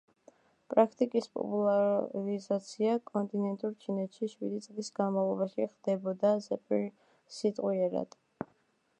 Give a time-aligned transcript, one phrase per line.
[0.73, 8.17] პრაქტიკის პოპულარიზაცია კონტინენტურ ჩინეთში შვიდი წლის განმავლობაში ხდებოდა ზეპირსიტყვიერად.